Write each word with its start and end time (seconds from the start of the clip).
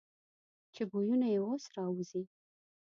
چې 0.73 0.81
بویونه 0.89 1.27
یې 1.33 1.39
اوس 1.45 1.63
را 1.75 1.85
وځي. 1.95 2.23